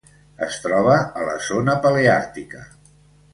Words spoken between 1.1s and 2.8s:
a la Zona Paleàrtica.